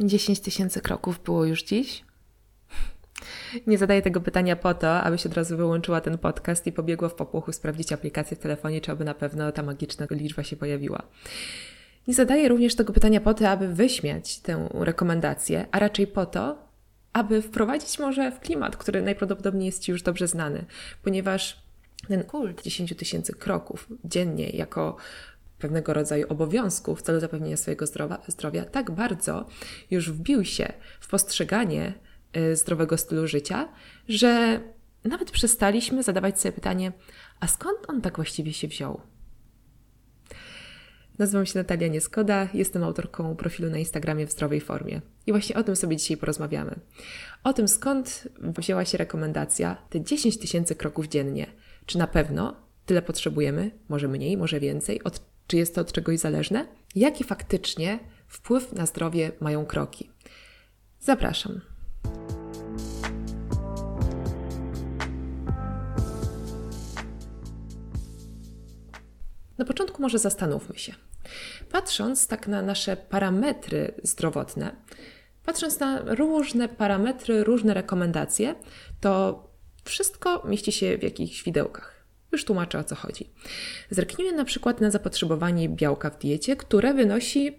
10 0.00 0.40
tysięcy 0.40 0.80
kroków 0.80 1.24
było 1.24 1.44
już 1.44 1.62
dziś? 1.62 2.04
Nie 3.66 3.78
zadaję 3.78 4.02
tego 4.02 4.20
pytania 4.20 4.56
po 4.56 4.74
to, 4.74 5.00
aby 5.00 5.18
się 5.18 5.28
od 5.28 5.34
razu 5.34 5.56
wyłączyła 5.56 6.00
ten 6.00 6.18
podcast 6.18 6.66
i 6.66 6.72
pobiegła 6.72 7.08
w 7.08 7.14
popłochu 7.14 7.52
sprawdzić 7.52 7.92
aplikację 7.92 8.36
w 8.36 8.40
telefonie, 8.40 8.80
czy 8.80 8.92
aby 8.92 9.04
na 9.04 9.14
pewno 9.14 9.52
ta 9.52 9.62
magiczna 9.62 10.06
liczba 10.10 10.42
się 10.42 10.56
pojawiła. 10.56 11.02
Nie 12.08 12.14
zadaję 12.14 12.48
również 12.48 12.74
tego 12.74 12.92
pytania 12.92 13.20
po 13.20 13.34
to, 13.34 13.48
aby 13.48 13.68
wyśmiać 13.68 14.38
tę 14.38 14.68
rekomendację, 14.72 15.66
a 15.70 15.78
raczej 15.78 16.06
po 16.06 16.26
to, 16.26 16.58
aby 17.12 17.42
wprowadzić 17.42 17.98
może 17.98 18.32
w 18.32 18.40
klimat, 18.40 18.76
który 18.76 19.02
najprawdopodobniej 19.02 19.66
jest 19.66 19.82
Ci 19.82 19.92
już 19.92 20.02
dobrze 20.02 20.28
znany, 20.28 20.64
ponieważ 21.02 21.64
ten 22.08 22.24
kult 22.24 22.62
10 22.62 22.96
tysięcy 22.96 23.32
kroków 23.32 23.88
dziennie 24.04 24.50
jako 24.50 24.96
pewnego 25.64 25.94
rodzaju 25.94 26.26
obowiązku 26.28 26.96
w 26.96 27.02
celu 27.02 27.20
zapewnienia 27.20 27.56
swojego 27.56 27.86
zdrowia, 27.86 28.18
zdrowia 28.28 28.64
tak 28.64 28.90
bardzo 28.90 29.46
już 29.90 30.10
wbił 30.10 30.44
się 30.44 30.72
w 31.00 31.08
postrzeganie 31.08 31.94
y, 32.36 32.56
zdrowego 32.56 32.98
stylu 32.98 33.26
życia, 33.26 33.68
że 34.08 34.60
nawet 35.04 35.30
przestaliśmy 35.30 36.02
zadawać 36.02 36.40
sobie 36.40 36.52
pytanie, 36.52 36.92
a 37.40 37.46
skąd 37.46 37.78
on 37.88 38.00
tak 38.00 38.16
właściwie 38.16 38.52
się 38.52 38.68
wziął? 38.68 39.00
Nazywam 41.18 41.46
się 41.46 41.58
Natalia 41.58 41.88
Nieskoda, 41.88 42.48
jestem 42.54 42.84
autorką 42.84 43.36
profilu 43.36 43.70
na 43.70 43.78
Instagramie 43.78 44.26
w 44.26 44.32
zdrowej 44.32 44.60
formie. 44.60 45.00
I 45.26 45.32
właśnie 45.32 45.56
o 45.56 45.62
tym 45.62 45.76
sobie 45.76 45.96
dzisiaj 45.96 46.16
porozmawiamy. 46.16 46.74
O 47.44 47.52
tym, 47.52 47.68
skąd 47.68 48.28
wzięła 48.40 48.84
się 48.84 48.98
rekomendacja 48.98 49.76
te 49.90 50.00
10 50.00 50.38
tysięcy 50.38 50.74
kroków 50.74 51.08
dziennie. 51.08 51.46
Czy 51.86 51.98
na 51.98 52.06
pewno 52.06 52.56
tyle 52.86 53.02
potrzebujemy, 53.02 53.70
może 53.88 54.08
mniej, 54.08 54.36
może 54.36 54.60
więcej, 54.60 55.02
od, 55.04 55.33
czy 55.46 55.56
jest 55.56 55.74
to 55.74 55.80
od 55.80 55.92
czegoś 55.92 56.18
zależne? 56.18 56.66
Jaki 56.94 57.24
faktycznie 57.24 57.98
wpływ 58.28 58.72
na 58.72 58.86
zdrowie 58.86 59.32
mają 59.40 59.66
kroki? 59.66 60.10
Zapraszam. 61.00 61.60
Na 69.58 69.64
początku 69.64 70.02
może 70.02 70.18
zastanówmy 70.18 70.78
się. 70.78 70.94
Patrząc 71.72 72.26
tak 72.26 72.48
na 72.48 72.62
nasze 72.62 72.96
parametry 72.96 73.94
zdrowotne, 74.02 74.76
patrząc 75.44 75.80
na 75.80 76.14
różne 76.14 76.68
parametry, 76.68 77.44
różne 77.44 77.74
rekomendacje, 77.74 78.54
to 79.00 79.44
wszystko 79.84 80.42
mieści 80.48 80.72
się 80.72 80.98
w 80.98 81.02
jakichś 81.02 81.42
widełkach. 81.42 81.93
Już 82.34 82.44
tłumaczę 82.44 82.78
o 82.78 82.84
co 82.84 82.94
chodzi. 82.94 83.30
Zerknijmy 83.90 84.32
na 84.32 84.44
przykład 84.44 84.80
na 84.80 84.90
zapotrzebowanie 84.90 85.68
białka 85.68 86.10
w 86.10 86.18
diecie, 86.18 86.56
które 86.56 86.94
wynosi, 86.94 87.58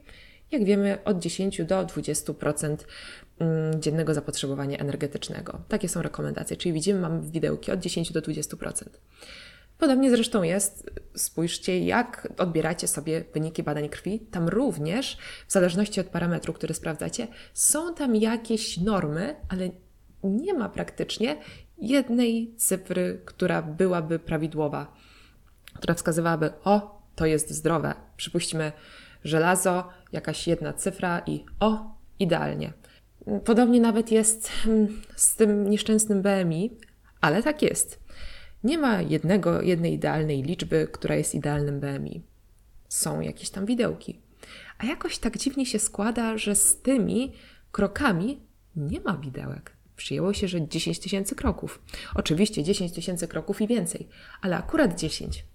jak 0.51 0.65
wiemy, 0.65 0.97
od 1.05 1.19
10 1.19 1.63
do 1.63 1.85
20% 1.85 2.77
mm, 3.39 3.81
dziennego 3.81 4.13
zapotrzebowania 4.13 4.77
energetycznego. 4.77 5.61
Takie 5.67 5.89
są 5.89 6.01
rekomendacje, 6.01 6.57
czyli 6.57 6.73
widzimy, 6.73 6.99
mamy 6.99 7.21
widełki 7.21 7.71
od 7.71 7.79
10 7.79 8.11
do 8.11 8.21
20%. 8.21 8.83
Podobnie 9.77 10.11
zresztą 10.11 10.43
jest, 10.43 10.89
spójrzcie, 11.15 11.79
jak 11.79 12.27
odbieracie 12.37 12.87
sobie 12.87 13.23
wyniki 13.33 13.63
badań 13.63 13.89
krwi. 13.89 14.19
Tam 14.19 14.49
również, 14.49 15.17
w 15.47 15.51
zależności 15.51 15.99
od 15.99 16.07
parametru, 16.07 16.53
który 16.53 16.73
sprawdzacie, 16.73 17.27
są 17.53 17.93
tam 17.93 18.15
jakieś 18.15 18.77
normy, 18.77 19.35
ale 19.49 19.69
nie 20.23 20.53
ma 20.53 20.69
praktycznie 20.69 21.37
jednej 21.77 22.53
cyfry, 22.57 23.21
która 23.25 23.61
byłaby 23.61 24.19
prawidłowa, 24.19 24.93
która 25.73 25.93
wskazywałaby, 25.93 26.51
o, 26.63 27.01
to 27.15 27.25
jest 27.25 27.51
zdrowe. 27.51 27.93
Przypuśćmy 28.17 28.71
żelazo, 29.23 29.89
jakaś 30.11 30.47
jedna 30.47 30.73
cyfra 30.73 31.21
i 31.25 31.45
o, 31.59 31.95
idealnie. 32.19 32.73
Podobnie 33.45 33.81
nawet 33.81 34.11
jest 34.11 34.47
hmm, 34.47 35.01
z 35.15 35.35
tym 35.35 35.69
nieszczęsnym 35.69 36.21
BMI, 36.21 36.77
ale 37.21 37.43
tak 37.43 37.61
jest. 37.61 37.99
Nie 38.63 38.77
ma 38.77 39.01
jednego, 39.01 39.61
jednej 39.61 39.93
idealnej 39.93 40.43
liczby, 40.43 40.87
która 40.91 41.15
jest 41.15 41.35
idealnym 41.35 41.79
BMI. 41.79 42.21
Są 42.89 43.21
jakieś 43.21 43.49
tam 43.49 43.65
widełki. 43.65 44.19
A 44.77 44.85
jakoś 44.85 45.17
tak 45.17 45.37
dziwnie 45.37 45.65
się 45.65 45.79
składa, 45.79 46.37
że 46.37 46.55
z 46.55 46.81
tymi 46.81 47.33
krokami 47.71 48.39
nie 48.75 48.99
ma 48.99 49.17
widełek. 49.17 49.74
Przyjęło 49.95 50.33
się, 50.33 50.47
że 50.47 50.67
10 50.67 50.99
tysięcy 50.99 51.35
kroków. 51.35 51.81
Oczywiście 52.15 52.63
10 52.63 52.91
tysięcy 52.91 53.27
kroków 53.27 53.61
i 53.61 53.67
więcej, 53.67 54.07
ale 54.41 54.57
akurat 54.57 54.99
10 54.99 55.45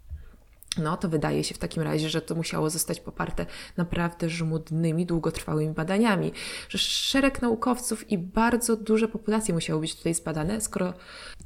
no 0.78 0.96
to 0.96 1.08
wydaje 1.08 1.44
się 1.44 1.54
w 1.54 1.58
takim 1.58 1.82
razie, 1.82 2.08
że 2.10 2.22
to 2.22 2.34
musiało 2.34 2.70
zostać 2.70 3.00
poparte 3.00 3.46
naprawdę 3.76 4.28
żmudnymi, 4.28 5.06
długotrwałymi 5.06 5.74
badaniami, 5.74 6.32
że 6.68 6.78
szereg 6.78 7.42
naukowców 7.42 8.10
i 8.10 8.18
bardzo 8.18 8.76
duże 8.76 9.08
populacje 9.08 9.54
musiały 9.54 9.80
być 9.80 9.96
tutaj 9.96 10.14
zbadane, 10.14 10.60
skoro 10.60 10.94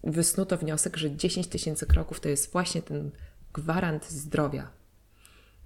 wysnuto 0.04 0.56
wniosek, 0.56 0.96
że 0.96 1.16
10 1.16 1.46
tysięcy 1.46 1.86
kroków 1.86 2.20
to 2.20 2.28
jest 2.28 2.52
właśnie 2.52 2.82
ten 2.82 3.10
gwarant 3.52 4.10
zdrowia. 4.10 4.70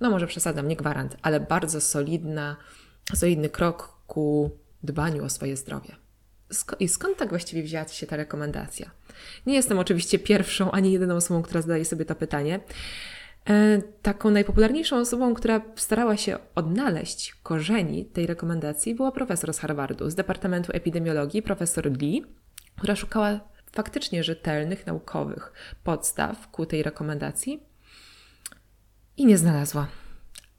No 0.01 0.11
może 0.11 0.27
przesadzam, 0.27 0.69
nie 0.69 0.77
gwarant, 0.77 1.17
ale 1.23 1.41
bardzo 1.41 1.81
solidna, 1.81 2.57
solidny 3.15 3.49
krok 3.49 3.99
ku 4.07 4.51
dbaniu 4.83 5.25
o 5.25 5.31
swoje 5.31 5.57
zdrowie. 5.57 5.97
I 6.81 6.89
skąd 6.89 7.17
tak 7.17 7.29
właściwie 7.29 7.63
wzięła 7.63 7.89
się 7.89 8.07
ta 8.07 8.17
rekomendacja? 8.17 8.91
Nie 9.47 9.55
jestem 9.55 9.79
oczywiście 9.79 10.19
pierwszą 10.19 10.71
ani 10.71 10.93
jedyną 10.93 11.15
osobą, 11.17 11.43
która 11.43 11.63
zadaje 11.63 11.85
sobie 11.85 12.05
to 12.05 12.15
pytanie. 12.15 12.61
E, 13.49 13.83
taką 14.03 14.31
najpopularniejszą 14.31 14.97
osobą, 14.97 15.35
która 15.35 15.61
starała 15.77 16.17
się 16.17 16.39
odnaleźć 16.55 17.35
korzeni 17.43 18.05
tej 18.05 18.27
rekomendacji, 18.27 18.95
była 18.95 19.13
profesor 19.13 19.55
z 19.55 19.59
Harvardu 19.59 20.11
z 20.11 20.15
Departamentu 20.15 20.73
Epidemiologii, 20.75 21.43
profesor 21.43 21.91
Lee, 22.01 22.25
która 22.77 22.97
szukała 22.97 23.41
faktycznie 23.73 24.25
rzetelnych, 24.25 24.87
naukowych 24.87 25.53
podstaw 25.85 26.51
ku 26.51 26.67
tej 26.67 26.83
rekomendacji 26.83 27.63
i 29.17 29.27
nie 29.27 29.39
znalazła. 29.39 29.87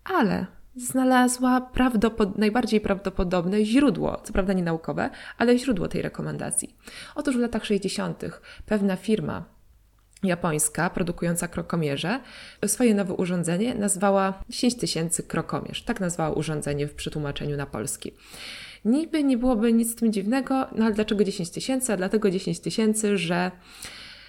Ale 0.04 0.46
znalazła 0.76 1.62
prawdopod 1.62 2.38
najbardziej 2.38 2.82
prawdopodobne 2.82 3.66
źródło, 3.66 4.22
co 4.24 4.34
prawda 4.34 4.54
nie 4.54 4.64
naukowe, 4.64 5.10
ale 5.38 5.58
źródło 5.58 5.88
tej 5.88 6.02
rekomendacji. 6.02 6.76
Otóż 7.16 7.38
w 7.38 7.40
latach 7.40 7.66
60. 7.66 8.24
pewna 8.66 8.96
firma 8.96 9.60
japońska 10.24 10.90
produkująca 10.90 11.48
krokomierze 11.48 12.20
swoje 12.68 12.94
nowe 12.96 13.14
urządzenie 13.14 13.76
nazwała 13.76 14.44
10 14.50 14.76
tysięcy 14.76 15.24
krokomierz. 15.24 15.84
Tak 15.84 16.00
nazwała 16.00 16.36
urządzenie 16.36 16.88
w 16.88 16.94
przetłumaczeniu 16.94 17.58
na 17.58 17.66
polski. 17.66 18.16
Niby 18.86 19.24
nie 19.24 19.38
byłoby 19.38 19.74
nic 19.74 19.92
z 19.92 19.96
tym 19.96 20.14
dziwnego, 20.14 20.68
no 20.76 20.86
ale 20.86 20.94
dlaczego 20.94 21.24
10 21.24 21.50
tysięcy? 21.50 21.94
A 21.94 21.98
dlatego 21.98 22.32
10 22.32 22.60
tysięcy, 22.60 23.18
że 23.18 23.52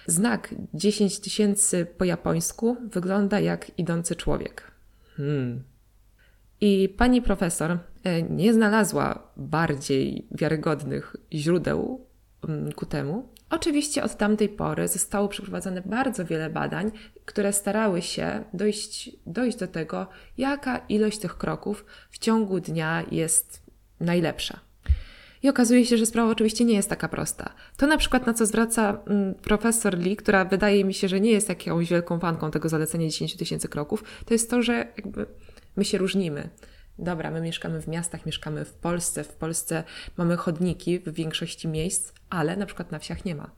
znak 0.07 0.55
10 0.73 1.19
tysięcy 1.19 1.87
po 1.97 2.05
japońsku 2.05 2.77
wygląda 2.81 3.39
jak 3.39 3.79
idący 3.79 4.15
człowiek. 4.15 4.71
Hmm. 5.17 5.70
I 6.61 6.89
pani 6.97 7.21
profesor 7.21 7.77
e, 8.03 8.21
nie 8.21 8.53
znalazła 8.53 9.31
bardziej 9.37 10.27
wiarygodnych 10.31 11.15
źródeł 11.33 12.05
mm, 12.47 12.71
ku 12.71 12.85
temu, 12.85 13.31
Oczywiście 13.51 14.03
od 14.03 14.17
tamtej 14.17 14.49
pory 14.49 14.87
zostało 14.87 15.27
przeprowadzone 15.27 15.81
bardzo 15.85 16.25
wiele 16.25 16.49
badań, 16.49 16.91
które 17.25 17.53
starały 17.53 18.01
się 18.01 18.43
dojść, 18.53 19.09
dojść 19.25 19.57
do 19.57 19.67
tego, 19.67 20.07
jaka 20.37 20.77
ilość 20.77 21.19
tych 21.19 21.37
kroków 21.37 21.85
w 22.09 22.17
ciągu 22.17 22.59
dnia 22.59 23.03
jest 23.11 23.63
najlepsza. 23.99 24.59
I 25.43 25.49
okazuje 25.49 25.85
się, 25.85 25.97
że 25.97 26.05
sprawa 26.05 26.31
oczywiście 26.31 26.65
nie 26.65 26.73
jest 26.73 26.89
taka 26.89 27.07
prosta. 27.07 27.53
To 27.77 27.87
na 27.87 27.97
przykład, 27.97 28.27
na 28.27 28.33
co 28.33 28.45
zwraca 28.45 28.97
mm, 29.07 29.35
profesor 29.35 29.97
Lee, 29.97 30.15
która 30.15 30.45
wydaje 30.45 30.85
mi 30.85 30.93
się, 30.93 31.07
że 31.07 31.19
nie 31.19 31.31
jest 31.31 31.49
jakąś 31.49 31.89
wielką 31.89 32.19
fanką 32.19 32.51
tego 32.51 32.69
zalecenia 32.69 33.07
10 33.07 33.35
tysięcy 33.35 33.67
kroków, 33.67 34.03
to 34.25 34.33
jest 34.33 34.49
to, 34.49 34.61
że 34.61 34.73
jakby 34.97 35.25
my 35.75 35.85
się 35.85 35.97
różnimy. 35.97 36.49
Dobra, 36.99 37.31
my 37.31 37.41
mieszkamy 37.41 37.81
w 37.81 37.87
miastach, 37.87 38.25
mieszkamy 38.25 38.65
w 38.65 38.73
Polsce. 38.73 39.23
W 39.23 39.33
Polsce 39.33 39.83
mamy 40.17 40.37
chodniki 40.37 40.99
w 40.99 41.13
większości 41.13 41.67
miejsc, 41.67 42.13
ale 42.29 42.57
na 42.57 42.65
przykład 42.65 42.91
na 42.91 42.99
wsiach 42.99 43.25
nie 43.25 43.35
ma. 43.35 43.51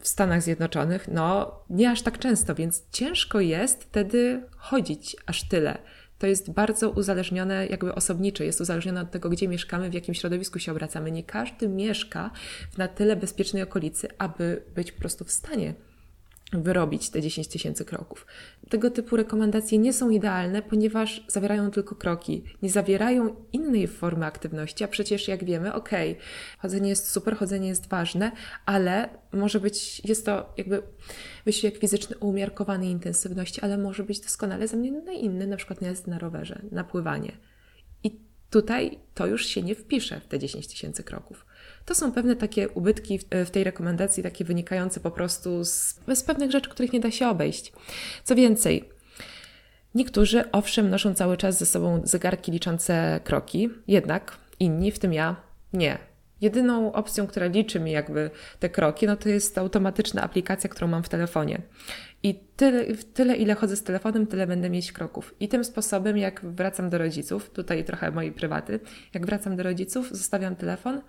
W 0.00 0.08
Stanach 0.08 0.42
Zjednoczonych, 0.42 1.08
no 1.08 1.58
nie 1.70 1.90
aż 1.90 2.02
tak 2.02 2.18
często, 2.18 2.54
więc 2.54 2.82
ciężko 2.92 3.40
jest 3.40 3.84
wtedy 3.84 4.42
chodzić 4.56 5.16
aż 5.26 5.48
tyle. 5.48 5.78
To 6.18 6.26
jest 6.26 6.50
bardzo 6.50 6.90
uzależnione, 6.90 7.66
jakby 7.66 7.94
osobnicze, 7.94 8.44
jest 8.44 8.60
uzależnione 8.60 9.00
od 9.00 9.10
tego, 9.10 9.28
gdzie 9.28 9.48
mieszkamy, 9.48 9.90
w 9.90 9.94
jakim 9.94 10.14
środowisku 10.14 10.58
się 10.58 10.72
obracamy. 10.72 11.10
Nie 11.10 11.24
każdy 11.24 11.68
mieszka 11.68 12.30
w 12.70 12.78
na 12.78 12.88
tyle 12.88 13.16
bezpiecznej 13.16 13.62
okolicy, 13.62 14.08
aby 14.18 14.62
być 14.74 14.92
po 14.92 15.00
prostu 15.00 15.24
w 15.24 15.30
stanie 15.30 15.74
wyrobić 16.52 17.10
te 17.10 17.22
10 17.22 17.48
tysięcy 17.48 17.84
kroków. 17.84 18.26
Tego 18.68 18.90
typu 18.90 19.16
rekomendacje 19.16 19.78
nie 19.78 19.92
są 19.92 20.10
idealne, 20.10 20.62
ponieważ 20.62 21.24
zawierają 21.28 21.70
tylko 21.70 21.94
kroki, 21.94 22.44
nie 22.62 22.70
zawierają 22.70 23.36
innej 23.52 23.88
formy 23.88 24.26
aktywności, 24.26 24.84
a 24.84 24.88
przecież 24.88 25.28
jak 25.28 25.44
wiemy, 25.44 25.74
ok, 25.74 25.90
chodzenie 26.58 26.88
jest 26.88 27.10
super, 27.10 27.36
chodzenie 27.36 27.68
jest 27.68 27.88
ważne, 27.88 28.32
ale 28.66 29.08
może 29.32 29.60
być, 29.60 30.00
jest 30.04 30.26
to 30.26 30.52
jakby 30.56 30.82
wysiłek 31.44 31.78
fizyczny 31.78 32.18
o 32.18 32.26
umiarkowanej 32.26 32.90
intensywności, 32.90 33.60
ale 33.60 33.78
może 33.78 34.04
być 34.04 34.20
doskonale 34.20 34.68
zamieniony 34.68 35.04
na 35.04 35.12
inny, 35.12 35.46
na 35.46 35.56
przykład 35.56 35.82
jazdę 35.82 36.10
na 36.10 36.18
rowerze, 36.18 36.62
na 36.70 36.84
pływanie. 36.84 37.32
I 38.04 38.30
Tutaj 38.50 38.98
to 39.14 39.26
już 39.26 39.46
się 39.46 39.62
nie 39.62 39.74
wpisze 39.74 40.20
w 40.20 40.26
te 40.26 40.38
10 40.38 40.66
tysięcy 40.66 41.04
kroków. 41.04 41.46
To 41.90 41.94
są 41.94 42.12
pewne 42.12 42.36
takie 42.36 42.68
ubytki 42.68 43.20
w 43.46 43.50
tej 43.50 43.64
rekomendacji, 43.64 44.22
takie 44.22 44.44
wynikające 44.44 45.00
po 45.00 45.10
prostu 45.10 45.64
z, 45.64 46.00
z 46.14 46.22
pewnych 46.22 46.50
rzeczy, 46.50 46.70
których 46.70 46.92
nie 46.92 47.00
da 47.00 47.10
się 47.10 47.28
obejść. 47.28 47.72
Co 48.24 48.34
więcej, 48.34 48.88
niektórzy 49.94 50.50
owszem 50.50 50.90
noszą 50.90 51.14
cały 51.14 51.36
czas 51.36 51.58
ze 51.58 51.66
sobą 51.66 52.00
zegarki 52.04 52.52
liczące 52.52 53.20
kroki, 53.24 53.70
jednak 53.88 54.38
inni, 54.60 54.92
w 54.92 54.98
tym 54.98 55.12
ja, 55.12 55.36
nie. 55.72 55.98
Jedyną 56.40 56.92
opcją, 56.92 57.26
która 57.26 57.46
liczy 57.46 57.80
mi 57.80 57.90
jakby 57.90 58.30
te 58.58 58.68
kroki, 58.68 59.06
no 59.06 59.16
to 59.16 59.28
jest 59.28 59.58
automatyczna 59.58 60.22
aplikacja, 60.22 60.70
którą 60.70 60.88
mam 60.88 61.02
w 61.02 61.08
telefonie. 61.08 61.62
I 62.22 62.34
tyle, 62.56 62.84
tyle, 62.94 63.36
ile 63.36 63.54
chodzę 63.54 63.76
z 63.76 63.82
telefonem, 63.82 64.26
tyle 64.26 64.46
będę 64.46 64.70
mieć 64.70 64.92
kroków. 64.92 65.34
I 65.40 65.48
tym 65.48 65.64
sposobem, 65.64 66.18
jak 66.18 66.40
wracam 66.44 66.90
do 66.90 66.98
rodziców, 66.98 67.50
tutaj 67.50 67.84
trochę 67.84 68.10
mojej 68.10 68.32
prywaty, 68.32 68.80
jak 69.14 69.26
wracam 69.26 69.56
do 69.56 69.62
rodziców, 69.62 70.08
zostawiam 70.12 70.56
telefon 70.56 71.00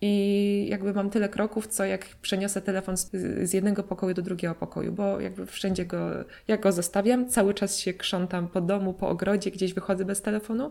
i 0.00 0.66
jakby 0.70 0.94
mam 0.94 1.10
tyle 1.10 1.28
kroków, 1.28 1.66
co 1.66 1.84
jak 1.84 2.06
przeniosę 2.22 2.62
telefon 2.62 2.96
z, 2.96 3.10
z 3.42 3.52
jednego 3.52 3.82
pokoju 3.82 4.14
do 4.14 4.22
drugiego 4.22 4.54
pokoju, 4.54 4.92
bo 4.92 5.20
jakby 5.20 5.46
wszędzie 5.46 5.86
go, 5.86 6.10
jak 6.48 6.60
go 6.60 6.72
zostawiam, 6.72 7.28
cały 7.28 7.54
czas 7.54 7.78
się 7.78 7.94
krzątam 7.94 8.48
po 8.48 8.60
domu, 8.60 8.94
po 8.94 9.08
ogrodzie, 9.08 9.50
gdzieś 9.50 9.74
wychodzę 9.74 10.04
bez 10.04 10.22
telefonu. 10.22 10.70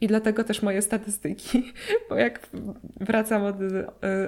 I 0.00 0.06
dlatego 0.06 0.44
też 0.44 0.62
moje 0.62 0.82
statystyki, 0.82 1.72
bo 2.08 2.16
jak 2.16 2.48
wracam 3.00 3.44
od, 3.44 3.56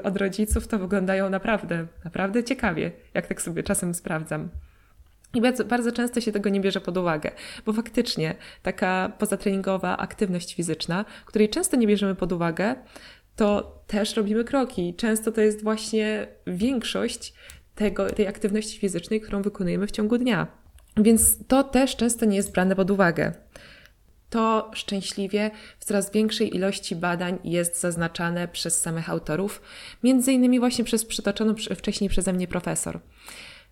od 0.02 0.16
rodziców, 0.16 0.68
to 0.68 0.78
wyglądają 0.78 1.30
naprawdę, 1.30 1.86
naprawdę 2.04 2.44
ciekawie, 2.44 2.92
jak 3.14 3.26
tak 3.26 3.42
sobie 3.42 3.62
czasem 3.62 3.94
sprawdzam. 3.94 4.48
I 5.34 5.40
bardzo, 5.40 5.64
bardzo 5.64 5.92
często 5.92 6.20
się 6.20 6.32
tego 6.32 6.50
nie 6.50 6.60
bierze 6.60 6.80
pod 6.80 6.96
uwagę, 6.96 7.30
bo 7.66 7.72
faktycznie 7.72 8.34
taka 8.62 9.12
pozatreningowa 9.18 9.96
aktywność 9.96 10.54
fizyczna, 10.54 11.04
której 11.26 11.48
często 11.48 11.76
nie 11.76 11.86
bierzemy 11.86 12.14
pod 12.14 12.32
uwagę, 12.32 12.74
to 13.36 13.76
też 13.86 14.16
robimy 14.16 14.44
kroki. 14.44 14.94
Często 14.94 15.32
to 15.32 15.40
jest 15.40 15.62
właśnie 15.62 16.26
większość 16.46 17.34
tego, 17.74 18.10
tej 18.10 18.26
aktywności 18.26 18.78
fizycznej, 18.78 19.20
którą 19.20 19.42
wykonujemy 19.42 19.86
w 19.86 19.90
ciągu 19.90 20.18
dnia. 20.18 20.46
Więc 20.96 21.46
to 21.48 21.64
też 21.64 21.96
często 21.96 22.26
nie 22.26 22.36
jest 22.36 22.52
brane 22.52 22.76
pod 22.76 22.90
uwagę. 22.90 23.32
To 24.30 24.70
szczęśliwie 24.74 25.50
w 25.78 25.84
coraz 25.84 26.12
większej 26.12 26.56
ilości 26.56 26.96
badań 26.96 27.38
jest 27.44 27.80
zaznaczane 27.80 28.48
przez 28.48 28.80
samych 28.80 29.10
autorów, 29.10 29.62
między 30.02 30.32
innymi 30.32 30.60
właśnie 30.60 30.84
przez 30.84 31.04
przytoczoną 31.04 31.54
wcześniej 31.76 32.10
przeze 32.10 32.32
mnie 32.32 32.48
profesor. 32.48 33.00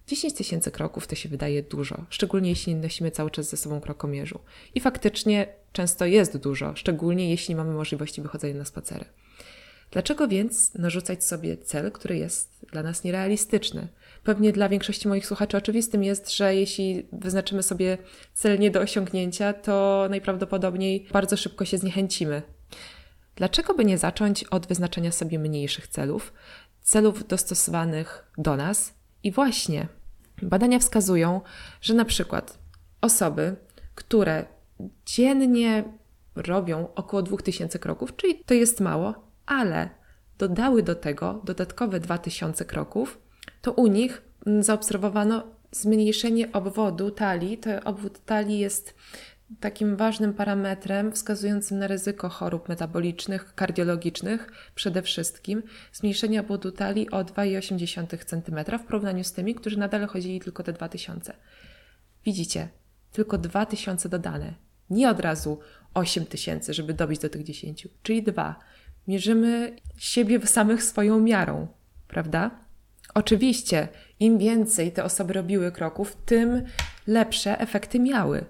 10 0.06 0.34
tysięcy 0.34 0.70
kroków 0.70 1.06
to 1.06 1.14
się 1.14 1.28
wydaje 1.28 1.62
dużo, 1.62 2.04
szczególnie 2.10 2.50
jeśli 2.50 2.74
nosimy 2.74 3.10
cały 3.10 3.30
czas 3.30 3.48
ze 3.48 3.56
sobą 3.56 3.80
krokomierzu. 3.80 4.40
I 4.74 4.80
faktycznie 4.80 5.46
często 5.72 6.06
jest 6.06 6.36
dużo, 6.36 6.76
szczególnie 6.76 7.30
jeśli 7.30 7.54
mamy 7.54 7.72
możliwości 7.72 8.22
wychodzenia 8.22 8.54
na 8.54 8.64
spacery. 8.64 9.04
Dlaczego 9.94 10.28
więc 10.28 10.74
narzucać 10.74 11.24
sobie 11.24 11.56
cel, 11.56 11.92
który 11.92 12.16
jest 12.16 12.66
dla 12.72 12.82
nas 12.82 13.04
nierealistyczny? 13.04 13.88
Pewnie 14.24 14.52
dla 14.52 14.68
większości 14.68 15.08
moich 15.08 15.26
słuchaczy 15.26 15.56
oczywistym 15.56 16.04
jest, 16.04 16.36
że 16.36 16.54
jeśli 16.54 17.06
wyznaczymy 17.12 17.62
sobie 17.62 17.98
cel 18.32 18.58
nie 18.58 18.70
do 18.70 18.80
osiągnięcia, 18.80 19.52
to 19.52 20.06
najprawdopodobniej 20.10 21.06
bardzo 21.12 21.36
szybko 21.36 21.64
się 21.64 21.78
zniechęcimy. 21.78 22.42
Dlaczego 23.36 23.74
by 23.74 23.84
nie 23.84 23.98
zacząć 23.98 24.44
od 24.44 24.66
wyznaczenia 24.66 25.12
sobie 25.12 25.38
mniejszych 25.38 25.88
celów, 25.88 26.32
celów 26.82 27.26
dostosowanych 27.26 28.24
do 28.38 28.56
nas? 28.56 28.94
I 29.22 29.32
właśnie 29.32 29.88
badania 30.42 30.78
wskazują, 30.78 31.40
że 31.80 31.94
na 31.94 32.04
przykład 32.04 32.58
osoby, 33.00 33.56
które 33.94 34.44
dziennie 35.06 35.84
robią 36.34 36.88
około 36.94 37.22
2000 37.22 37.78
kroków, 37.78 38.16
czyli 38.16 38.44
to 38.46 38.54
jest 38.54 38.80
mało, 38.80 39.33
ale 39.46 39.88
dodały 40.38 40.82
do 40.82 40.94
tego 40.94 41.42
dodatkowe 41.44 42.00
2000 42.00 42.64
kroków, 42.64 43.20
to 43.62 43.72
u 43.72 43.86
nich 43.86 44.22
zaobserwowano 44.60 45.42
zmniejszenie 45.72 46.52
obwodu 46.52 47.10
talii. 47.10 47.58
To 47.58 47.70
obwód 47.84 48.24
talii 48.24 48.58
jest 48.58 48.94
takim 49.60 49.96
ważnym 49.96 50.34
parametrem 50.34 51.12
wskazującym 51.12 51.78
na 51.78 51.86
ryzyko 51.86 52.28
chorób 52.28 52.68
metabolicznych, 52.68 53.54
kardiologicznych 53.54 54.70
przede 54.74 55.02
wszystkim. 55.02 55.62
Zmniejszenie 55.92 56.40
obwodu 56.40 56.72
talii 56.72 57.10
o 57.10 57.24
2,8 57.24 58.24
cm 58.24 58.78
w 58.78 58.84
porównaniu 58.84 59.24
z 59.24 59.32
tymi, 59.32 59.54
którzy 59.54 59.78
nadal 59.78 60.06
chodzili 60.06 60.40
tylko 60.40 60.62
te 60.62 60.72
2000. 60.72 61.36
Widzicie, 62.24 62.68
tylko 63.12 63.38
2000 63.38 64.08
dodane. 64.08 64.54
Nie 64.90 65.10
od 65.10 65.20
razu 65.20 65.58
8000, 65.94 66.74
żeby 66.74 66.94
dobić 66.94 67.20
do 67.20 67.28
tych 67.28 67.42
10, 67.42 67.88
czyli 68.02 68.22
2 68.22 68.60
mierzymy 69.08 69.76
siebie 69.96 70.46
samych 70.46 70.84
swoją 70.84 71.20
miarą, 71.20 71.66
prawda? 72.08 72.50
Oczywiście, 73.14 73.88
im 74.20 74.38
więcej 74.38 74.92
te 74.92 75.04
osoby 75.04 75.32
robiły 75.32 75.72
kroków, 75.72 76.16
tym 76.26 76.62
lepsze 77.06 77.60
efekty 77.60 78.00
miały. 78.00 78.44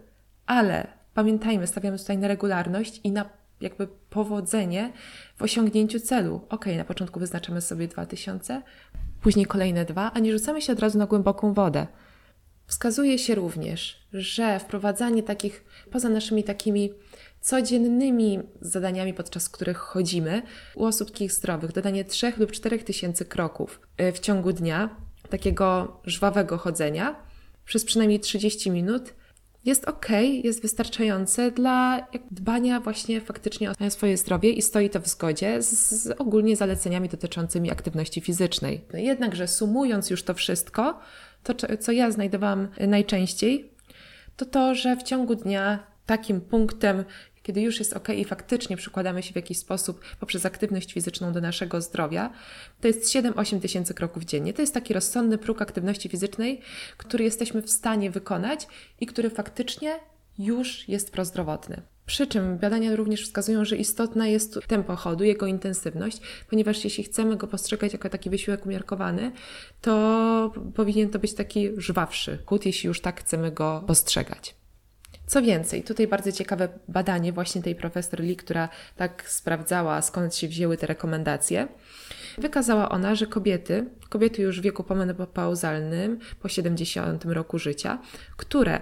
Ale 0.46 0.86
pamiętajmy, 1.14 1.66
stawiamy 1.66 1.98
tutaj 1.98 2.18
na 2.18 2.28
regularność 2.28 3.00
i 3.04 3.10
na 3.10 3.24
jakby 3.60 3.88
powodzenie 4.10 4.92
w 5.36 5.42
osiągnięciu 5.42 6.00
celu. 6.00 6.40
Ok, 6.48 6.66
na 6.76 6.84
początku 6.84 7.20
wyznaczamy 7.20 7.60
sobie 7.60 7.88
2000, 7.88 8.62
później 9.20 9.46
kolejne 9.46 9.84
dwa, 9.84 10.10
a 10.14 10.18
nie 10.18 10.32
rzucamy 10.32 10.62
się 10.62 10.72
od 10.72 10.80
razu 10.80 10.98
na 10.98 11.06
głęboką 11.06 11.54
wodę. 11.54 11.86
Wskazuje 12.66 13.18
się 13.18 13.34
również, 13.34 14.06
że 14.12 14.60
wprowadzanie 14.60 15.22
takich, 15.22 15.64
poza 15.90 16.08
naszymi 16.08 16.44
takimi 16.44 16.92
codziennymi 17.40 18.38
zadaniami, 18.60 19.14
podczas 19.14 19.48
których 19.48 19.76
chodzimy, 19.76 20.42
u 20.74 20.84
osób 20.84 21.10
takich 21.10 21.32
zdrowych, 21.32 21.72
dodanie 21.72 22.04
3 22.04 22.32
lub 22.36 22.52
4 22.52 22.78
tysięcy 22.78 23.24
kroków 23.24 23.80
y, 24.00 24.12
w 24.12 24.18
ciągu 24.18 24.52
dnia, 24.52 24.96
takiego 25.30 26.00
żwawego 26.04 26.58
chodzenia, 26.58 27.16
przez 27.64 27.84
przynajmniej 27.84 28.20
30 28.20 28.70
minut, 28.70 29.14
jest 29.64 29.84
ok, 29.84 30.06
jest 30.42 30.62
wystarczające 30.62 31.50
dla 31.50 32.06
dbania 32.30 32.80
właśnie 32.80 33.20
faktycznie 33.20 33.70
o 33.70 33.90
swoje 33.90 34.16
zdrowie 34.16 34.50
i 34.50 34.62
stoi 34.62 34.90
to 34.90 35.00
w 35.00 35.08
zgodzie 35.08 35.62
z, 35.62 35.90
z 35.90 36.20
ogólnie 36.20 36.56
zaleceniami 36.56 37.08
dotyczącymi 37.08 37.70
aktywności 37.70 38.20
fizycznej. 38.20 38.84
Jednakże 38.94 39.48
sumując 39.48 40.10
już 40.10 40.22
to 40.22 40.34
wszystko, 40.34 41.00
to 41.44 41.76
co 41.76 41.92
ja 41.92 42.10
znajdowałam 42.10 42.68
najczęściej, 42.88 43.70
to 44.36 44.44
to, 44.44 44.74
że 44.74 44.96
w 44.96 45.02
ciągu 45.02 45.34
dnia 45.34 45.86
takim 46.06 46.40
punktem 46.40 47.04
kiedy 47.44 47.60
już 47.60 47.78
jest 47.78 47.92
ok 47.92 48.08
i 48.08 48.24
faktycznie 48.24 48.76
przykładamy 48.76 49.22
się 49.22 49.32
w 49.32 49.36
jakiś 49.36 49.58
sposób 49.58 50.00
poprzez 50.20 50.46
aktywność 50.46 50.92
fizyczną 50.92 51.32
do 51.32 51.40
naszego 51.40 51.80
zdrowia, 51.80 52.30
to 52.80 52.88
jest 52.88 53.14
7-8 53.14 53.60
tysięcy 53.60 53.94
kroków 53.94 54.24
dziennie. 54.24 54.52
To 54.52 54.62
jest 54.62 54.74
taki 54.74 54.94
rozsądny 54.94 55.38
próg 55.38 55.62
aktywności 55.62 56.08
fizycznej, 56.08 56.60
który 56.96 57.24
jesteśmy 57.24 57.62
w 57.62 57.70
stanie 57.70 58.10
wykonać 58.10 58.66
i 59.00 59.06
który 59.06 59.30
faktycznie 59.30 60.00
już 60.38 60.88
jest 60.88 61.12
prozdrowotny. 61.12 61.82
Przy 62.06 62.26
czym 62.26 62.58
badania 62.58 62.96
również 62.96 63.24
wskazują, 63.24 63.64
że 63.64 63.76
istotna 63.76 64.26
jest 64.26 64.60
tempo 64.66 64.96
chodu, 64.96 65.24
jego 65.24 65.46
intensywność, 65.46 66.20
ponieważ 66.50 66.84
jeśli 66.84 67.04
chcemy 67.04 67.36
go 67.36 67.46
postrzegać 67.46 67.92
jako 67.92 68.08
taki 68.08 68.30
wysiłek 68.30 68.66
umiarkowany, 68.66 69.32
to 69.80 70.52
powinien 70.74 71.10
to 71.10 71.18
być 71.18 71.34
taki 71.34 71.70
żwawszy 71.76 72.38
chód, 72.46 72.66
jeśli 72.66 72.86
już 72.86 73.00
tak 73.00 73.20
chcemy 73.20 73.52
go 73.52 73.84
postrzegać. 73.86 74.54
Co 75.26 75.42
więcej, 75.42 75.82
tutaj 75.82 76.06
bardzo 76.06 76.32
ciekawe 76.32 76.68
badanie 76.88 77.32
właśnie 77.32 77.62
tej 77.62 77.74
profesor 77.74 78.20
Lee, 78.20 78.36
która 78.36 78.68
tak 78.96 79.30
sprawdzała, 79.30 80.02
skąd 80.02 80.34
się 80.34 80.48
wzięły 80.48 80.76
te 80.76 80.86
rekomendacje. 80.86 81.68
Wykazała 82.38 82.88
ona, 82.88 83.14
że 83.14 83.26
kobiety, 83.26 83.90
kobiety 84.08 84.42
już 84.42 84.60
w 84.60 84.62
wieku 84.62 84.84
pomenopauzalnym, 84.84 86.18
po 86.40 86.48
70 86.48 87.24
roku 87.24 87.58
życia, 87.58 87.98
które 88.36 88.80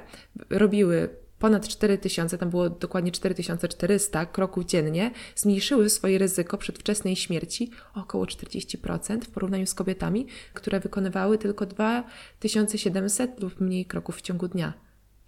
robiły 0.50 1.21
ponad 1.42 1.68
4000, 1.68 2.38
tam 2.38 2.50
było 2.50 2.70
dokładnie 2.70 3.12
4400 3.12 4.26
kroków 4.26 4.64
dziennie, 4.64 5.11
zmniejszyły 5.37 5.90
swoje 5.90 6.18
ryzyko 6.18 6.58
przedwczesnej 6.58 7.16
śmierci 7.16 7.70
o 7.94 8.00
około 8.00 8.25
40% 8.25 9.20
w 9.20 9.30
porównaniu 9.30 9.66
z 9.66 9.75
kobietami, 9.75 10.26
które 10.54 10.80
wykonywały 10.80 11.38
tylko 11.38 11.66
2700 11.66 13.40
lub 13.40 13.61
mniej 13.61 13.87
kroków 13.87 14.16
w 14.16 14.22
ciągu 14.22 14.49
dnia. 14.49 14.72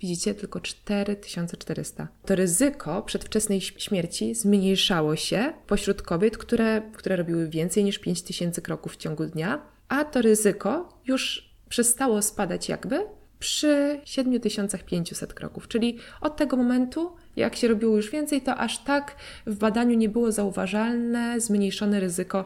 Widzicie, 0.01 0.35
tylko 0.35 0.61
4400. 0.61 2.09
To 2.27 2.35
ryzyko 2.35 3.03
przedwczesnej 3.03 3.61
śmierci 3.61 4.35
zmniejszało 4.35 5.17
się 5.17 5.53
pośród 5.67 6.03
kobiet, 6.03 6.39
które, 6.39 6.83
które 6.93 7.17
robiły 7.17 7.49
więcej 7.49 7.85
niż 7.85 7.99
5000 7.99 8.63
kroków 8.63 8.93
w 8.93 8.97
ciągu 8.97 9.27
dnia, 9.27 9.63
a 9.89 10.05
to 10.05 10.23
ryzyko 10.23 10.99
już 11.07 11.55
przestało 11.69 12.23
spadać 12.23 12.69
jakby 12.69 13.07
przy 13.39 14.01
7500 14.05 15.35
kroków. 15.35 15.69
Czyli 15.69 15.99
od 16.21 16.37
tego 16.37 16.57
momentu, 16.57 17.17
jak 17.37 17.57
się 17.57 17.69
robiło 17.69 17.97
już 17.97 18.11
więcej, 18.11 18.43
to 18.43 18.57
aż 18.57 18.85
tak 18.85 19.17
w 19.47 19.57
badaniu 19.57 19.97
nie 19.97 20.09
było 20.09 20.33
zauważalne 20.33 21.41
zmniejszone 21.41 22.01
ryzyko 22.01 22.45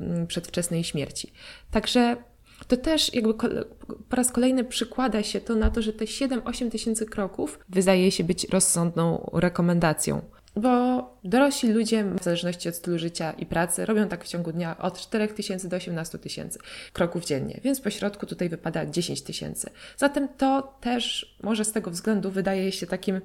mm, 0.00 0.26
przedwczesnej 0.26 0.84
śmierci. 0.84 1.32
Także 1.70 2.16
to 2.68 2.76
też 2.76 3.14
jakby 3.14 3.34
po 4.08 4.16
raz 4.16 4.32
kolejny 4.32 4.64
przykłada 4.64 5.22
się 5.22 5.40
to 5.40 5.54
na 5.54 5.70
to, 5.70 5.82
że 5.82 5.92
te 5.92 6.04
7-8 6.04 6.70
tysięcy 6.70 7.06
kroków 7.06 7.58
wydaje 7.68 8.10
się 8.10 8.24
być 8.24 8.48
rozsądną 8.48 9.30
rekomendacją. 9.32 10.22
Bo 10.58 11.04
dorośli 11.24 11.72
ludzie, 11.72 12.04
w 12.04 12.24
zależności 12.24 12.68
od 12.68 12.74
stylu 12.74 12.98
życia 12.98 13.32
i 13.32 13.46
pracy, 13.46 13.86
robią 13.86 14.08
tak 14.08 14.24
w 14.24 14.28
ciągu 14.28 14.52
dnia 14.52 14.78
od 14.78 15.00
4 15.00 15.28
tysięcy 15.28 15.68
do 15.68 15.76
18 15.76 16.18
tysięcy 16.18 16.58
kroków 16.92 17.24
dziennie, 17.24 17.60
więc 17.64 17.80
po 17.80 17.90
środku 17.90 18.26
tutaj 18.26 18.48
wypada 18.48 18.86
10 18.86 19.22
tysięcy. 19.22 19.70
Zatem 19.96 20.28
to 20.28 20.78
też 20.80 21.36
może 21.42 21.64
z 21.64 21.72
tego 21.72 21.90
względu 21.90 22.30
wydaje 22.30 22.72
się 22.72 22.86
takim 22.86 23.20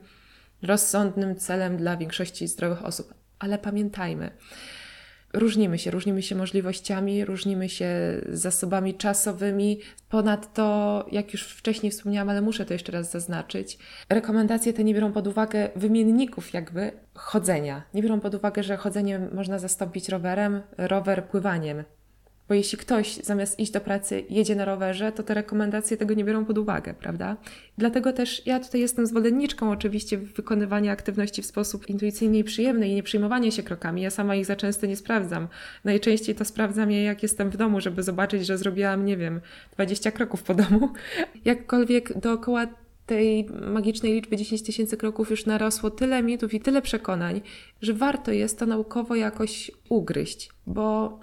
rozsądnym 0.61 1.35
celem 1.35 1.77
dla 1.77 1.97
większości 1.97 2.47
zdrowych 2.47 2.85
osób. 2.85 3.13
Ale 3.39 3.57
pamiętajmy, 3.57 4.31
różnimy 5.33 5.79
się, 5.79 5.91
różnimy 5.91 6.21
się 6.21 6.35
możliwościami, 6.35 7.25
różnimy 7.25 7.69
się 7.69 7.89
zasobami 8.29 8.93
czasowymi. 8.93 9.79
Ponadto, 10.09 11.05
jak 11.11 11.33
już 11.33 11.43
wcześniej 11.43 11.91
wspomniałam, 11.91 12.29
ale 12.29 12.41
muszę 12.41 12.65
to 12.65 12.73
jeszcze 12.73 12.91
raz 12.91 13.11
zaznaczyć, 13.11 13.77
rekomendacje 14.09 14.73
te 14.73 14.83
nie 14.83 14.93
biorą 14.93 15.11
pod 15.11 15.27
uwagę 15.27 15.69
wymienników 15.75 16.53
jakby 16.53 16.91
chodzenia. 17.13 17.83
Nie 17.93 18.01
biorą 18.01 18.19
pod 18.19 18.35
uwagę, 18.35 18.63
że 18.63 18.77
chodzenie 18.77 19.19
można 19.19 19.59
zastąpić 19.59 20.09
rowerem, 20.09 20.61
rower 20.77 21.25
pływaniem. 21.25 21.83
Bo 22.47 22.53
jeśli 22.53 22.77
ktoś 22.77 23.15
zamiast 23.15 23.59
iść 23.59 23.71
do 23.71 23.81
pracy 23.81 24.23
jedzie 24.29 24.55
na 24.55 24.65
rowerze, 24.65 25.11
to 25.11 25.23
te 25.23 25.33
rekomendacje 25.33 25.97
tego 25.97 26.13
nie 26.13 26.23
biorą 26.23 26.45
pod 26.45 26.57
uwagę, 26.57 26.93
prawda? 26.93 27.37
Dlatego 27.77 28.13
też 28.13 28.45
ja 28.45 28.59
tutaj 28.59 28.81
jestem 28.81 29.05
zwolenniczką 29.05 29.71
oczywiście 29.71 30.17
wykonywania 30.17 30.91
aktywności 30.91 31.41
w 31.41 31.45
sposób 31.45 31.89
intuicyjny 31.89 32.37
i 32.37 32.43
przyjemny 32.43 32.87
i 32.87 32.95
nie 32.95 33.03
przyjmowania 33.03 33.51
się 33.51 33.63
krokami. 33.63 34.01
Ja 34.01 34.09
sama 34.09 34.35
ich 34.35 34.45
za 34.45 34.55
często 34.55 34.85
nie 34.85 34.95
sprawdzam. 34.95 35.47
Najczęściej 35.83 36.35
to 36.35 36.45
sprawdzam 36.45 36.91
je, 36.91 37.03
jak 37.03 37.23
jestem 37.23 37.49
w 37.49 37.57
domu, 37.57 37.81
żeby 37.81 38.03
zobaczyć, 38.03 38.45
że 38.45 38.57
zrobiłam, 38.57 39.05
nie 39.05 39.17
wiem, 39.17 39.41
20 39.71 40.11
kroków 40.11 40.43
po 40.43 40.53
domu. 40.53 40.89
Jakkolwiek 41.45 42.19
dookoła 42.19 42.67
tej 43.05 43.45
magicznej 43.73 44.13
liczby 44.13 44.37
10 44.37 44.63
tysięcy 44.63 44.97
kroków 44.97 45.29
już 45.29 45.45
narosło 45.45 45.91
tyle 45.91 46.23
mitów 46.23 46.53
i 46.53 46.59
tyle 46.59 46.81
przekonań, 46.81 47.41
że 47.81 47.93
warto 47.93 48.31
jest 48.31 48.59
to 48.59 48.65
naukowo 48.65 49.15
jakoś 49.15 49.71
ugryźć, 49.89 50.49
bo 50.67 51.19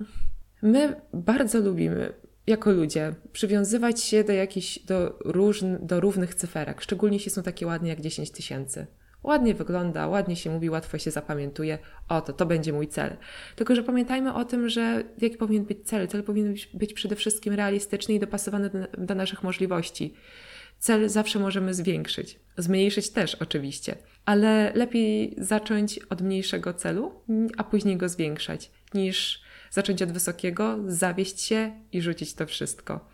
My 0.62 1.00
bardzo 1.12 1.61
lubimy 1.61 2.12
jako 2.47 2.71
ludzie 2.71 3.14
przywiązywać 3.33 4.00
się 4.00 4.25
do 4.25 4.33
jakichś, 4.33 4.79
do, 4.79 5.19
różn, 5.25 5.76
do 5.81 6.00
równych 6.00 6.35
cyferek, 6.35 6.81
szczególnie 6.81 7.17
jeśli 7.17 7.31
są 7.31 7.43
takie 7.43 7.67
ładne 7.67 7.88
jak 7.88 8.00
10 8.00 8.31
tysięcy. 8.31 8.87
Ładnie 9.23 9.55
wygląda, 9.55 10.09
ładnie 10.09 10.37
się 10.37 10.50
mówi, 10.50 10.71
łatwo 10.71 10.99
się 10.99 11.11
zapamiętuje. 11.11 11.79
Oto, 12.09 12.33
to 12.33 12.47
będzie 12.47 12.73
mój 12.73 12.88
cel. 12.88 13.17
Tylko, 13.57 13.75
że 13.75 13.83
pamiętajmy 13.83 14.35
o 14.35 14.45
tym, 14.45 14.69
że 14.69 15.05
jaki 15.19 15.37
powinien 15.37 15.64
być 15.64 15.85
cel? 15.85 16.09
Cel 16.09 16.23
powinien 16.23 16.55
być 16.75 16.95
przede 16.95 17.17
wszystkim 17.17 17.55
realistyczny 17.55 18.14
i 18.14 18.21
dopasowany 18.21 18.71
do, 18.71 19.05
do 19.07 19.14
naszych 19.14 19.43
możliwości. 19.43 20.14
Cel 20.79 21.09
zawsze 21.09 21.38
możemy 21.38 21.75
zwiększyć, 21.75 22.40
zmniejszyć 22.57 23.11
też 23.11 23.35
oczywiście, 23.35 23.97
ale 24.25 24.73
lepiej 24.75 25.35
zacząć 25.38 25.99
od 25.99 26.23
mniejszego 26.23 26.75
celu, 26.75 27.12
a 27.57 27.64
później 27.64 27.97
go 27.97 28.09
zwiększać, 28.09 28.71
niż 28.95 29.43
zacząć 29.71 30.03
od 30.03 30.12
wysokiego, 30.12 30.79
zawieść 30.87 31.41
się 31.41 31.73
i 31.93 32.03
rzucić 32.03 32.35
to 32.35 32.47
wszystko. 32.47 33.09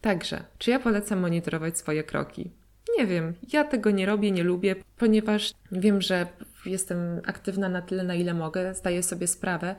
Także, 0.00 0.44
czy 0.58 0.70
ja 0.70 0.80
polecam 0.80 1.18
monitorować 1.18 1.78
swoje 1.78 2.04
kroki? 2.04 2.50
Nie 2.98 3.06
wiem, 3.06 3.34
ja 3.52 3.64
tego 3.64 3.90
nie 3.90 4.06
robię, 4.06 4.30
nie 4.30 4.42
lubię, 4.42 4.76
ponieważ 4.98 5.52
wiem, 5.72 6.00
że 6.00 6.26
jestem 6.66 6.98
aktywna 7.26 7.68
na 7.68 7.82
tyle, 7.82 8.02
na 8.02 8.14
ile 8.14 8.34
mogę, 8.34 8.74
zdaję 8.74 9.02
sobie 9.02 9.26
sprawę 9.26 9.76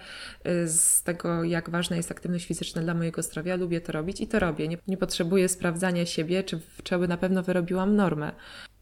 y, 0.48 0.67
z 0.67 1.03
tego, 1.03 1.43
jak 1.43 1.69
ważna 1.69 1.96
jest 1.96 2.12
aktywność 2.12 2.46
fizyczna 2.46 2.81
dla 2.81 2.93
mojego 2.93 3.22
zdrowia. 3.22 3.55
Lubię 3.55 3.81
to 3.81 3.91
robić 3.91 4.22
i 4.22 4.27
to 4.27 4.39
robię. 4.39 4.67
Nie, 4.67 4.77
nie 4.88 4.98
potrzebuję 4.98 5.50
sprawdzania 5.50 6.05
siebie, 6.05 6.43
czy, 6.43 6.60
czy 6.84 6.98
na 6.98 7.17
pewno 7.17 7.43
wyrobiłam 7.43 7.96
normę. 7.96 8.31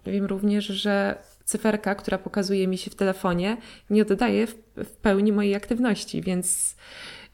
Wiem 0.06 0.26
również, 0.26 0.66
że 0.66 1.18
cyferka, 1.46 1.96
która 1.96 2.18
pokazuje 2.18 2.68
mi 2.68 2.78
się 2.78 2.92
w 2.92 2.96
telefonie, 2.96 3.58
nie 3.90 4.02
oddaje 4.02 4.48
w, 4.48 4.56
w 4.78 4.92
pełni 4.92 5.32
mojej 5.32 5.56
aktywności, 5.56 6.22
więc 6.22 6.76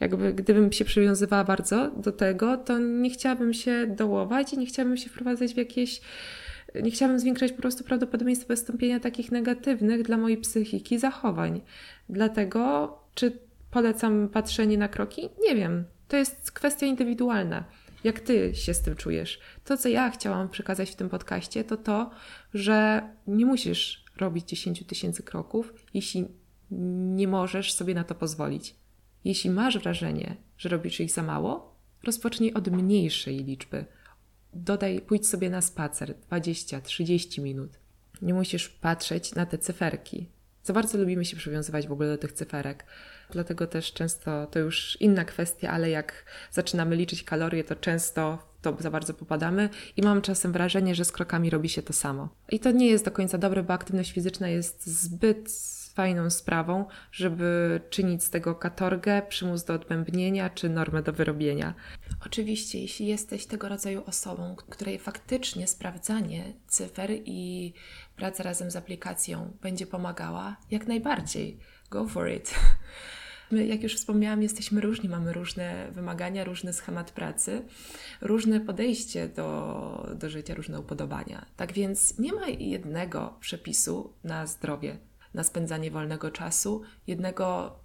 jakby 0.02 0.34
gdybym 0.34 0.72
się 0.72 0.86
przywiązywała 0.86 1.44
bardzo 1.44 1.92
do 1.92 2.12
tego, 2.12 2.58
to 2.58 2.80
nie 2.80 3.10
chciałabym 3.10 3.54
się 3.54 3.88
dołować 3.88 4.54
i 4.54 4.58
nie 4.58 4.66
chciałabym 4.66 4.98
się 4.98 5.10
wprowadzać 5.10 5.54
w 5.54 5.58
jakieś 5.58 6.02
nie 6.84 6.92
chciałabym 6.92 7.20
zwiększać 7.20 7.52
po 7.52 7.62
prostu 7.62 7.84
prawdopodobieństwo 7.84 8.48
wystąpienia 8.48 9.00
takich 9.00 9.32
negatywnych 9.32 10.04
dla 10.04 10.18
mojej 10.18 10.38
psychiki 10.38 11.00
zachowań. 11.00 11.62
Dlatego, 12.10 12.98
czy 13.16 13.40
polecam 13.72 14.30
patrzenie 14.30 14.78
na 14.78 14.88
kroki? 14.88 15.30
Nie 15.48 15.56
wiem. 15.56 15.84
To 16.08 16.18
jest 16.18 16.52
kwestia 16.52 16.86
indywidualna. 16.86 17.64
Jak 18.04 18.20
ty 18.20 18.56
się 18.56 18.74
z 18.74 18.82
tym 18.82 18.96
czujesz? 18.96 19.40
To, 19.66 19.78
co 19.78 19.90
ja 19.90 20.10
chciałam 20.10 20.50
przekazać 20.50 20.92
w 20.92 20.96
tym 20.96 21.10
podcaście, 21.10 21.64
to 21.64 21.78
to, 21.78 22.12
że 22.54 23.02
nie 23.28 23.46
musisz 23.46 24.06
robić 24.18 24.50
10 24.50 24.86
tysięcy 24.86 25.24
kroków, 25.24 25.74
jeśli 25.94 26.28
nie 27.16 27.28
możesz 27.28 27.74
sobie 27.74 27.96
na 27.96 28.04
to 28.04 28.16
pozwolić. 28.16 28.76
Jeśli 29.24 29.50
masz 29.50 29.80
wrażenie, 29.80 30.36
że 30.58 30.70
robisz 30.70 31.00
ich 31.00 31.12
za 31.12 31.24
mało, 31.24 31.76
rozpocznij 32.04 32.54
od 32.54 32.68
mniejszej 32.68 33.44
liczby. 33.44 33.86
Dodaj, 34.54 35.02
pójdź 35.02 35.28
sobie 35.28 35.50
na 35.50 35.62
spacer 35.62 36.16
20-30 36.32 37.42
minut. 37.42 37.72
Nie 38.22 38.34
musisz 38.34 38.70
patrzeć 38.70 39.36
na 39.36 39.46
te 39.46 39.58
cyferki. 39.58 40.28
Za 40.64 40.74
bardzo 40.74 40.98
lubimy 40.98 41.26
się 41.26 41.38
przywiązywać 41.38 41.88
w 41.88 41.92
ogóle 41.92 42.10
do 42.10 42.18
tych 42.18 42.32
cyferek. 42.32 42.86
Dlatego 43.32 43.68
też 43.68 43.94
często 43.94 44.48
to 44.48 44.60
już 44.60 44.98
inna 45.02 45.26
kwestia, 45.26 45.70
ale 45.70 45.90
jak 45.90 46.26
zaczynamy 46.52 46.96
liczyć 46.96 47.24
kalorie, 47.24 47.64
to 47.64 47.76
często 47.76 48.52
to 48.62 48.78
za 48.80 48.92
bardzo 48.92 49.14
popadamy 49.14 49.70
i 49.98 50.02
mam 50.02 50.22
czasem 50.22 50.52
wrażenie, 50.52 50.96
że 50.96 51.06
z 51.06 51.12
krokami 51.12 51.50
robi 51.50 51.70
się 51.70 51.82
to 51.82 51.94
samo. 51.94 52.30
I 52.50 52.60
to 52.60 52.72
nie 52.72 52.88
jest 52.88 53.06
do 53.06 53.12
końca 53.12 53.38
dobre, 53.38 53.64
bo 53.64 53.74
aktywność 53.74 54.12
fizyczna 54.12 54.50
jest 54.50 54.88
zbyt 54.88 55.52
fajną 55.94 56.30
sprawą, 56.30 56.86
żeby 57.12 57.82
czynić 57.90 58.24
z 58.24 58.30
tego 58.30 58.56
katorgę, 58.56 59.22
przymus 59.30 59.64
do 59.64 59.74
odbębnienia 59.74 60.50
czy 60.50 60.70
normę 60.70 61.04
do 61.04 61.14
wyrobienia. 61.14 61.74
Oczywiście, 62.26 62.82
jeśli 62.82 63.08
jesteś 63.08 63.46
tego 63.46 63.70
rodzaju 63.70 64.04
osobą, 64.06 64.56
której 64.56 65.00
faktycznie 65.00 65.68
sprawdzanie 65.68 66.54
cyfer 66.68 67.12
i 67.26 67.74
praca 68.16 68.44
razem 68.44 68.72
z 68.72 68.76
aplikacją 68.76 69.58
będzie 69.62 69.88
pomagała, 69.88 70.58
jak 70.72 70.88
najbardziej. 70.88 71.58
Go 71.90 72.08
for 72.08 72.32
it. 72.32 72.56
My, 73.52 73.66
jak 73.66 73.84
już 73.84 73.96
wspomniałam, 73.96 74.44
jesteśmy 74.44 74.82
różni, 74.82 75.10
mamy 75.10 75.34
różne 75.34 75.92
wymagania, 75.92 76.44
różny 76.44 76.74
schemat 76.74 77.12
pracy, 77.12 77.62
różne 78.22 78.60
podejście 78.60 79.28
do, 79.28 80.12
do 80.16 80.30
życia, 80.30 80.54
różne 80.54 80.80
upodobania. 80.80 81.46
Tak 81.58 81.74
więc 81.74 82.20
nie 82.20 82.34
ma 82.34 82.48
jednego 82.48 83.38
przepisu 83.40 84.14
na 84.24 84.48
zdrowie 84.48 84.98
na 85.34 85.44
spędzanie 85.44 85.92
wolnego 85.92 86.32
czasu, 86.32 86.82
jednego 87.08 87.76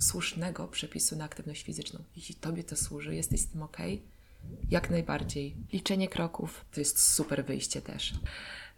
słusznego 0.00 0.68
przepisu 0.68 1.16
na 1.16 1.24
aktywność 1.24 1.62
fizyczną. 1.62 2.00
Jeśli 2.16 2.34
Tobie 2.34 2.64
to 2.64 2.76
służy, 2.76 3.14
jesteś 3.14 3.40
z 3.40 3.48
tym 3.48 3.62
ok, 3.62 3.76
jak 4.70 4.90
najbardziej. 4.90 5.56
Liczenie 5.72 6.08
kroków 6.08 6.64
to 6.72 6.80
jest 6.80 7.12
super 7.14 7.44
wyjście 7.44 7.82
też. 7.82 8.14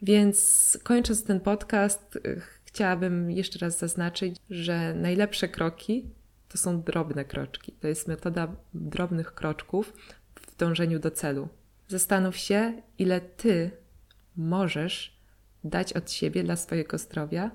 Więc 0.02 0.78
kończąc 0.82 1.24
ten 1.24 1.40
podcast, 1.40 2.16
y, 2.16 2.42
chciałabym 2.64 3.30
jeszcze 3.30 3.58
raz 3.58 3.78
zaznaczyć, 3.78 4.36
że 4.50 4.94
najlepsze 4.94 5.48
kroki 5.48 6.10
to 6.48 6.58
są 6.58 6.82
drobne 6.82 7.24
kroczki. 7.24 7.72
To 7.72 7.88
jest 7.88 8.08
metoda 8.08 8.56
drobnych 8.74 9.34
kroczków 9.34 9.92
w 10.34 10.56
dążeniu 10.56 10.98
do 10.98 11.10
celu. 11.10 11.48
Zastanów 11.88 12.36
się, 12.36 12.82
ile 12.98 13.20
Ty 13.20 13.70
możesz 14.36 15.18
dać 15.64 15.92
od 15.92 16.10
siebie 16.10 16.42
dla 16.44 16.56
swojego 16.56 16.98
zdrowia 16.98 17.50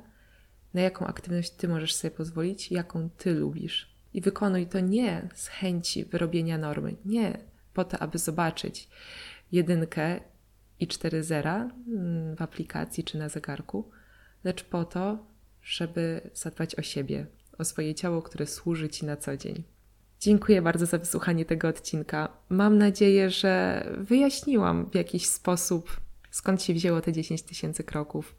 na 0.73 0.81
jaką 0.81 1.07
aktywność 1.07 1.51
ty 1.51 1.67
możesz 1.67 1.95
sobie 1.95 2.11
pozwolić, 2.11 2.71
jaką 2.71 3.09
ty 3.09 3.33
lubisz. 3.33 3.93
I 4.13 4.21
wykonuj 4.21 4.67
to 4.67 4.79
nie 4.79 5.29
z 5.35 5.47
chęci 5.47 6.05
wyrobienia 6.05 6.57
normy, 6.57 6.95
nie 7.05 7.37
po 7.73 7.83
to, 7.83 7.99
aby 7.99 8.17
zobaczyć 8.17 8.89
jedynkę 9.51 10.19
i 10.79 10.87
cztery 10.87 11.23
zera 11.23 11.69
mm, 11.87 12.35
w 12.35 12.41
aplikacji 12.41 13.03
czy 13.03 13.17
na 13.17 13.29
zegarku, 13.29 13.89
lecz 14.43 14.63
po 14.63 14.85
to, 14.85 15.25
żeby 15.63 16.29
zadbać 16.33 16.75
o 16.75 16.81
siebie, 16.81 17.25
o 17.57 17.65
swoje 17.65 17.95
ciało, 17.95 18.21
które 18.21 18.47
służy 18.47 18.89
ci 18.89 19.05
na 19.05 19.17
co 19.17 19.37
dzień. 19.37 19.63
Dziękuję 20.19 20.61
bardzo 20.61 20.85
za 20.85 20.97
wysłuchanie 20.97 21.45
tego 21.45 21.67
odcinka. 21.67 22.29
Mam 22.49 22.77
nadzieję, 22.77 23.29
że 23.29 23.83
wyjaśniłam 23.97 24.89
w 24.89 24.95
jakiś 24.95 25.25
sposób, 25.25 26.01
skąd 26.31 26.63
się 26.63 26.73
wzięło 26.73 27.01
te 27.01 27.13
10 27.13 27.43
tysięcy 27.43 27.83
kroków 27.83 28.35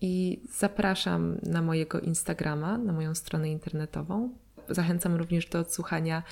i 0.00 0.42
zapraszam 0.58 1.38
na 1.42 1.62
mojego 1.62 2.00
Instagrama, 2.00 2.78
na 2.78 2.92
moją 2.92 3.14
stronę 3.14 3.50
internetową. 3.50 4.30
Zachęcam 4.68 5.16
również 5.16 5.46
do 5.46 5.58
odsłuchania 5.58 6.22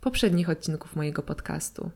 poprzednich 0.00 0.50
odcinków 0.50 0.96
mojego 0.96 1.22
podcastu. 1.22 1.90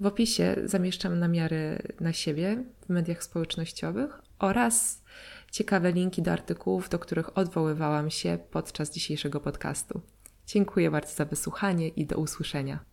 W 0.00 0.06
opisie 0.06 0.56
zamieszczam 0.64 1.18
namiary 1.18 1.82
na 2.00 2.12
siebie 2.12 2.64
w 2.86 2.88
mediach 2.88 3.24
społecznościowych 3.24 4.20
oraz 4.38 5.02
ciekawe 5.50 5.92
linki 5.92 6.22
do 6.22 6.32
artykułów, 6.32 6.88
do 6.88 6.98
których 6.98 7.38
odwoływałam 7.38 8.10
się 8.10 8.38
podczas 8.50 8.90
dzisiejszego 8.90 9.40
podcastu. 9.40 10.00
Dziękuję 10.46 10.90
bardzo 10.90 11.14
za 11.14 11.24
wysłuchanie 11.24 11.88
i 11.88 12.06
do 12.06 12.16
usłyszenia. 12.16 12.89